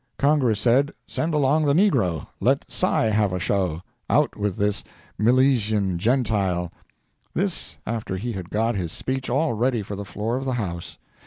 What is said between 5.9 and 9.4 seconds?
Gentile! This, after he had got his speech